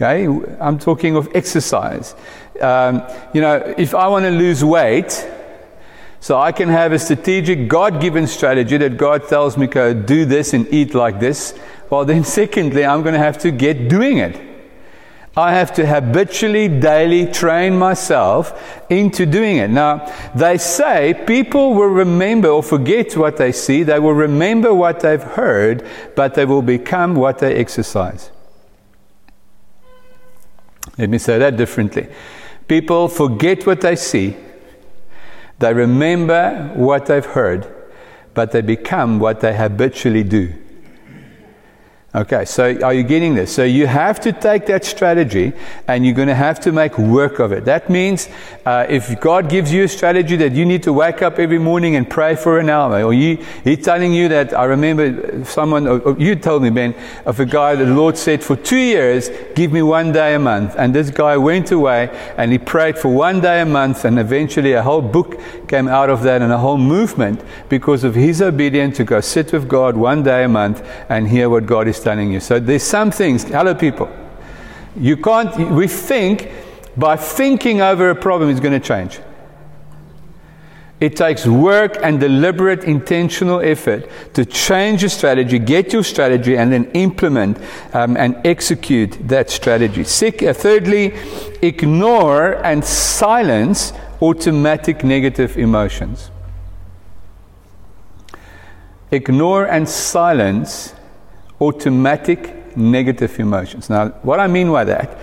[0.00, 0.28] Okay,
[0.60, 2.14] I'm talking of exercise.
[2.60, 3.02] Um,
[3.34, 5.28] you know, if I want to lose weight,
[6.20, 10.24] so I can have a strategic, God given strategy that God tells me, go do
[10.24, 11.58] this and eat like this.
[11.90, 14.40] Well, then, secondly, I'm going to have to get doing it.
[15.36, 19.68] I have to habitually, daily train myself into doing it.
[19.68, 25.00] Now, they say people will remember or forget what they see, they will remember what
[25.00, 25.84] they've heard,
[26.14, 28.30] but they will become what they exercise.
[30.96, 32.08] Let me say that differently.
[32.66, 34.36] People forget what they see,
[35.58, 37.66] they remember what they've heard,
[38.34, 40.54] but they become what they habitually do.
[42.14, 43.54] Okay, so are you getting this?
[43.54, 45.52] So you have to take that strategy
[45.86, 47.66] and you're going to have to make work of it.
[47.66, 48.30] That means
[48.64, 51.96] uh, if God gives you a strategy that you need to wake up every morning
[51.96, 56.18] and pray for an hour, or you, He's telling you that, I remember someone, or
[56.18, 56.94] you told me, Ben,
[57.26, 60.38] of a guy that the Lord said, for two years, give me one day a
[60.38, 60.76] month.
[60.78, 64.72] And this guy went away and he prayed for one day a month, and eventually
[64.72, 68.96] a whole book came out of that and a whole movement because of his obedience
[68.96, 72.04] to go sit with God one day a month and hear what God is is
[72.04, 72.40] telling you.
[72.40, 74.08] So there's some things, hello people,
[74.96, 76.50] you can't, we think
[76.96, 79.20] by thinking over a problem is going to change.
[81.00, 86.72] It takes work and deliberate intentional effort to change your strategy, get your strategy, and
[86.72, 87.58] then implement
[87.92, 90.02] um, and execute that strategy.
[90.02, 91.14] Sick, uh, thirdly,
[91.62, 96.32] ignore and silence automatic negative emotions.
[99.12, 100.94] Ignore and silence
[101.60, 103.90] automatic negative emotions.
[103.90, 105.18] Now, what I mean by that,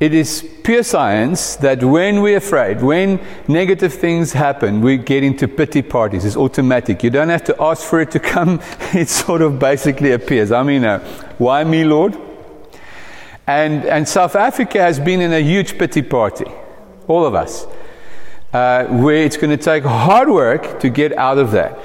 [0.00, 5.46] it is pure science that when we're afraid, when negative things happen, we get into
[5.46, 6.24] pity parties.
[6.24, 7.02] It's automatic.
[7.02, 8.60] You don't have to ask for it to come,
[8.94, 10.52] it sort of basically appears.
[10.52, 11.00] I mean, uh,
[11.36, 12.16] why me, Lord?
[13.46, 16.46] And, and South Africa has been in a huge pity party,
[17.06, 17.66] all of us,
[18.54, 21.78] uh, where it's going to take hard work to get out of that.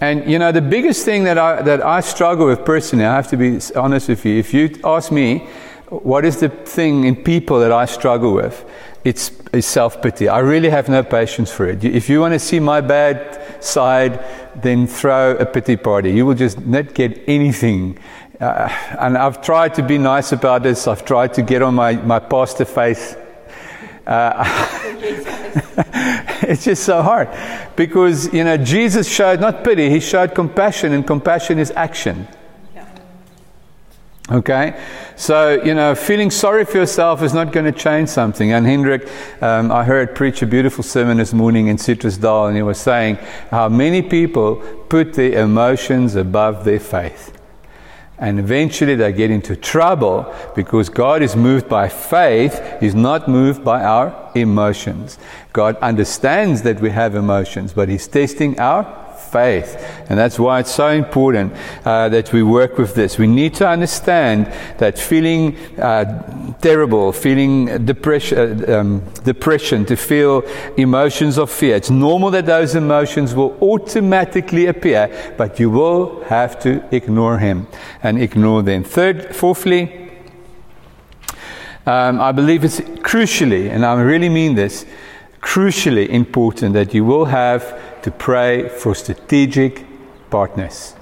[0.00, 3.28] And you know, the biggest thing that I, that I struggle with personally, I have
[3.28, 4.38] to be honest with you.
[4.38, 5.46] If you ask me,
[5.90, 8.64] what is the thing in people that I struggle with?
[9.04, 10.28] It's, it's self pity.
[10.28, 11.84] I really have no patience for it.
[11.84, 14.24] If you want to see my bad side,
[14.56, 16.12] then throw a pity party.
[16.12, 17.98] You will just not get anything.
[18.40, 20.86] Uh, and I've tried to be nice about this.
[20.86, 23.16] I've tried to get on my, my pastor face.
[24.06, 24.44] Uh,
[26.42, 27.28] it's just so hard
[27.76, 32.26] because you know Jesus showed not pity, he showed compassion, and compassion is action.
[34.30, 34.80] Okay,
[35.16, 38.52] so you know, feeling sorry for yourself is not going to change something.
[38.52, 39.08] And Hendrik,
[39.42, 42.78] um, I heard preach a beautiful sermon this morning in Citrus Citrusdal, and he was
[42.78, 43.16] saying
[43.50, 44.56] how many people
[44.88, 47.39] put their emotions above their faith.
[48.20, 53.64] And eventually they get into trouble because God is moved by faith, He's not moved
[53.64, 55.18] by our emotions.
[55.54, 59.76] God understands that we have emotions, but He's testing our faith.
[60.08, 61.52] And that's why it's so important
[61.84, 63.18] uh, that we work with this.
[63.18, 64.46] We need to understand
[64.78, 70.42] that feeling uh, terrible, feeling depression, uh, um, depression, to feel
[70.76, 76.58] emotions of fear, it's normal that those emotions will automatically appear, but you will have
[76.60, 77.66] to ignore him
[78.02, 78.84] and ignore them.
[78.84, 80.10] Third, fourthly,
[81.86, 84.84] um, I believe it's crucially, and I really mean this,
[85.40, 89.84] crucially important that you will have to pray for strategic
[90.30, 90.94] partners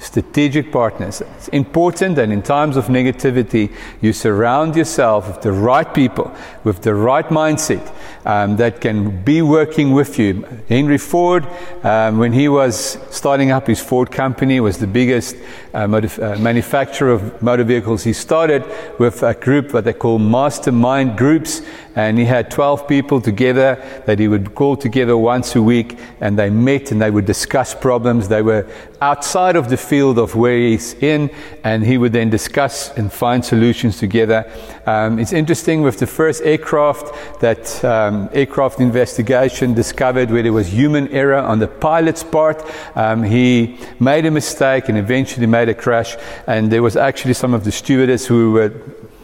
[0.00, 1.20] strategic partners.
[1.20, 6.80] It's important that in times of negativity, you surround yourself with the right people, with
[6.80, 10.46] the right mindset um, that can be working with you.
[10.68, 11.46] Henry Ford,
[11.82, 15.36] um, when he was starting up his Ford company, was the biggest
[15.74, 18.04] uh, uh, manufacturer of motor vehicles.
[18.04, 18.64] He started
[18.98, 21.62] with a group that they call mastermind groups,
[21.94, 26.38] and he had 12 people together that he would call together once a week, and
[26.38, 28.28] they met and they would discuss problems.
[28.28, 28.66] They were
[29.00, 31.30] outside of the field of where he's in,
[31.64, 34.50] and he would then discuss and find solutions together.
[34.86, 40.68] Um, it's interesting with the first aircraft that um, aircraft investigation discovered where there was
[40.68, 42.64] human error on the pilot's part.
[42.94, 47.54] Um, he made a mistake and eventually made a crash, and there was actually some
[47.54, 48.72] of the stewardess who were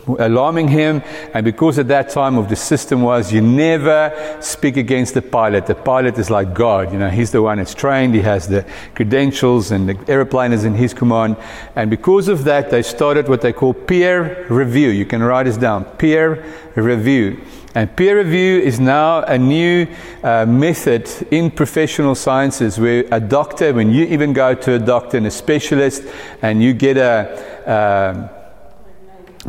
[0.07, 1.03] alarming him.
[1.35, 5.67] And because at that time of the system was you never speak against the pilot.
[5.67, 6.93] The pilot is like God.
[6.93, 8.15] You know, he's the one that's trained.
[8.15, 8.65] He has the
[8.95, 11.37] credentials and the airplane is in his command.
[11.75, 14.91] And because of that, they started what they call peer review.
[14.91, 15.85] You can write this down.
[15.85, 17.41] Peer review.
[17.75, 19.87] And peer review is now a new
[20.23, 25.19] uh, method in professional sciences where a doctor, when you even go to a doctor
[25.19, 26.03] and a specialist
[26.41, 27.29] and you get a,
[27.67, 28.31] um,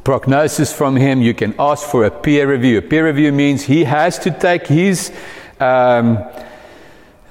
[0.03, 1.21] prognosis from him.
[1.21, 2.79] You can ask for a peer review.
[2.79, 5.11] A peer review means he has to take his
[5.59, 6.23] um,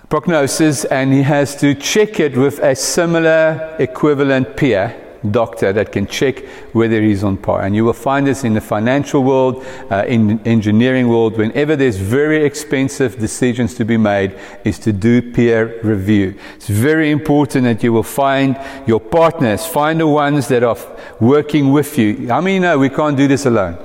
[0.08, 6.06] prognosis and he has to check it with a similar equivalent peer doctor that can
[6.06, 7.62] check whether he's on par.
[7.62, 11.96] And you will find this in the financial world, uh, in engineering world, whenever there's
[11.96, 16.34] very expensive decisions to be made, is to do peer review.
[16.56, 20.76] It's very important that you will find your partners, find the ones that are
[21.20, 22.30] working with you.
[22.30, 23.78] I mean, no, we can't do this alone.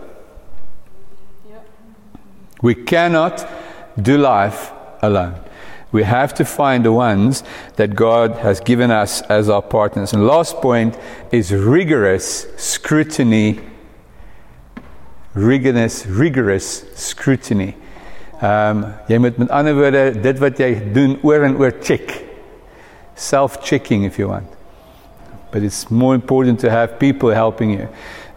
[2.62, 3.48] We cannot
[4.02, 5.36] do life alone.
[5.92, 7.44] We have to find the ones
[7.76, 10.14] that God has given us as our partners.
[10.14, 10.98] And last point
[11.32, 13.60] is rigorous scrutiny.
[15.34, 17.76] Rigorous, rigorous scrutiny.
[18.42, 22.24] Um jy moet met ander woorde dit wat jy doen oor en oor check.
[23.16, 24.48] Self-checking if you want.
[25.52, 27.88] But it's more important to have people helping you.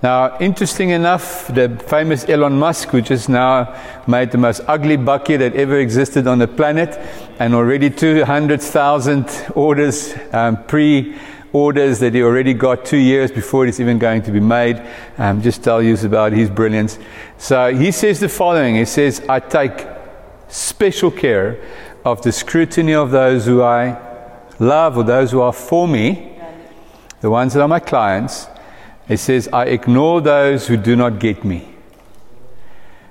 [0.05, 3.75] Now, interesting enough, the famous Elon Musk, who just now
[4.07, 7.01] made the most ugly bucket that ever existed on the planet,
[7.39, 11.17] and already 200,000 orders, um, pre
[11.55, 14.87] orders that he already got two years before it's even going to be made.
[15.17, 16.99] Um, just tell you about his brilliance.
[17.39, 19.87] So he says the following He says, I take
[20.49, 21.65] special care
[22.05, 23.99] of the scrutiny of those who I
[24.59, 26.37] love or those who are for me,
[27.23, 28.49] the ones that are my clients
[29.09, 31.69] he says, I ignore those who do not get me.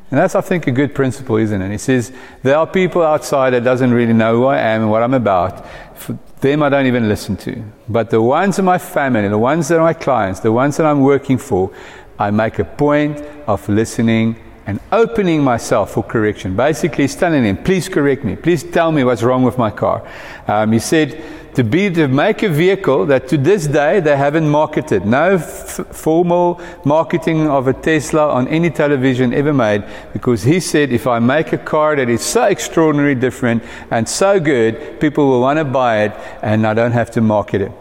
[0.10, 1.72] And that's, I think, a good principle, isn't it?
[1.72, 2.14] He says,
[2.44, 5.66] there are people outside that doesn't really know who I am and what I'm about.
[5.96, 7.64] For them, I don't even listen to.
[7.90, 10.86] But the ones in my family, the ones that are my clients, the ones that
[10.86, 11.72] I'm working for,
[12.20, 14.36] I make a point of listening
[14.66, 16.56] and opening myself for correction.
[16.56, 18.36] Basically, he's telling him, please correct me.
[18.36, 20.08] Please tell me what's wrong with my car.
[20.48, 21.24] Um, he said,
[21.56, 25.06] to be to make a vehicle that to this day they haven't marketed.
[25.06, 29.84] No f- formal marketing of a Tesla on any television ever made
[30.14, 34.40] because he said if I make a car that is so extraordinarily different and so
[34.40, 37.72] good, people will want to buy it and I don't have to market it.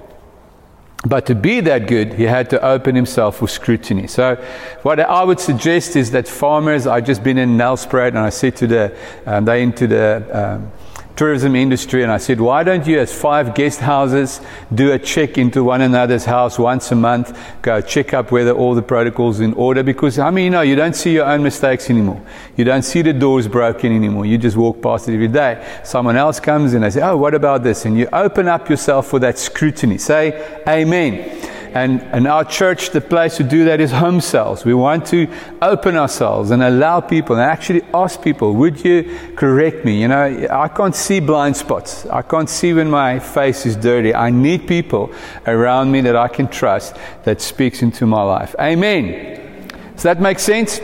[1.05, 4.07] But to be that good, he had to open himself for scrutiny.
[4.07, 4.37] So,
[4.83, 8.55] what I would suggest is that farmers, I've just been in Nelspruit and I said
[8.57, 8.97] to the,
[9.27, 10.73] um, they into the um,
[11.17, 14.41] tourism industry, and I said, why don't you, as five guest houses,
[14.75, 18.75] do a check into one another's house once a month, go check up whether all
[18.75, 19.83] the protocols in order?
[19.83, 22.25] Because, I mean, you know, you don't see your own mistakes anymore.
[22.57, 24.27] You don't see the doors broken anymore.
[24.27, 25.81] You just walk past it every day.
[25.85, 27.85] Someone else comes and they say, oh, what about this?
[27.85, 29.99] And you open up yourself for that scrutiny.
[29.99, 31.41] Say, Amen.
[31.75, 34.64] And, and our church, the place to do that is home cells.
[34.64, 35.27] We want to
[35.62, 40.01] open ourselves and allow people and actually ask people, would you correct me?
[40.03, 42.05] You know, I can't see blind spots.
[42.07, 44.14] I can't see when my face is dirty.
[44.14, 45.14] I need people
[45.47, 48.55] around me that I can trust that speaks into my life.
[48.61, 49.68] Amen.
[49.95, 50.79] Does that make sense?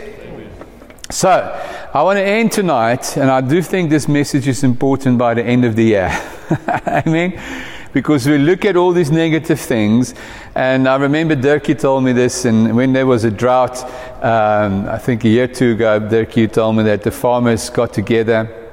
[1.11, 1.31] So,
[1.93, 5.43] I want to end tonight, and I do think this message is important by the
[5.43, 6.11] end of the year.
[6.87, 7.41] Amen
[7.99, 10.15] because we look at all these negative things.
[10.55, 13.77] And I remember Dirkie told me this, and when there was a drought,
[14.23, 17.93] um, I think a year or two ago, Dirkie told me that the farmers got
[17.93, 18.71] together.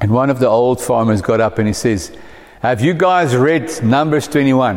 [0.00, 2.16] And one of the old farmers got up and he says,
[2.60, 4.76] Have you guys read Numbers 21?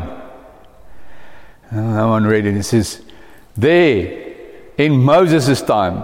[1.72, 2.56] No one read it.
[2.56, 3.04] He says,
[3.56, 4.34] There,
[4.76, 6.04] in Moses' time,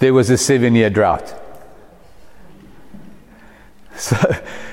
[0.00, 1.34] there was a seven year drought.
[3.96, 4.16] So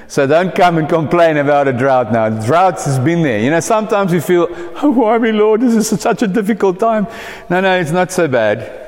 [0.08, 2.30] so don't come and complain about a drought now.
[2.30, 3.40] Drought has been there.
[3.40, 5.62] You know, sometimes we feel, oh, why me, Lord?
[5.62, 7.08] This is such a difficult time.
[7.50, 8.84] No, no, it's not so bad.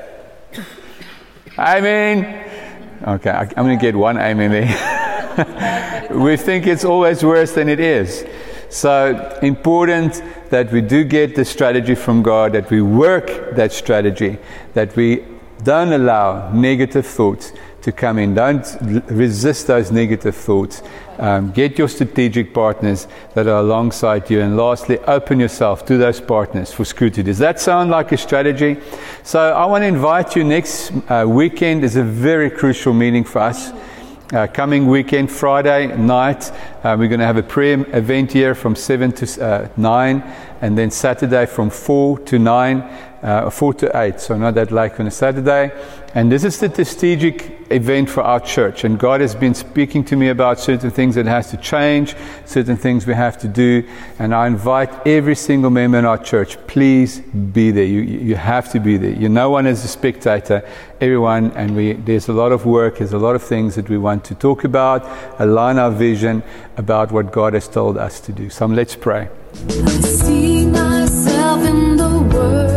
[1.56, 2.24] I mean,
[3.02, 6.08] okay, I, am going to get one amen there.
[6.12, 8.24] we think it's always worse than it is.
[8.70, 14.38] So important that we do get the strategy from God, that we work that strategy,
[14.74, 15.24] that we
[15.64, 17.52] don't allow negative thoughts
[17.82, 18.34] to come in.
[18.34, 18.66] Don't
[19.10, 20.82] resist those negative thoughts.
[21.18, 24.40] Um, get your strategic partners that are alongside you.
[24.40, 27.24] And lastly, open yourself to those partners for scrutiny.
[27.24, 28.76] Does that sound like a strategy?
[29.24, 33.40] So I want to invite you next uh, weekend is a very crucial meeting for
[33.40, 33.72] us.
[34.30, 36.52] Uh, coming weekend, Friday night,
[36.84, 40.22] uh, we're going to have a prayer event here from 7 to uh, 9,
[40.60, 42.80] and then Saturday from 4 to 9,
[43.22, 45.72] uh, 4 to 8, so not that late on a Saturday.
[46.14, 48.84] And this is the strategic event for our church.
[48.84, 52.76] And God has been speaking to me about certain things that has to change, certain
[52.76, 53.86] things we have to do.
[54.18, 57.84] And I invite every single member in our church, please be there.
[57.84, 59.12] You, you have to be there.
[59.12, 60.66] You no one is a spectator,
[61.00, 61.52] everyone.
[61.52, 64.24] And we, there's a lot of work, there's a lot of things that we want
[64.24, 65.06] to talk about,
[65.38, 66.42] align our vision
[66.76, 68.48] about what God has told us to do.
[68.48, 69.28] So let's pray.
[69.54, 72.67] I see myself in the world.